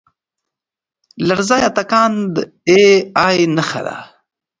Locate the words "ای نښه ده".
3.25-3.97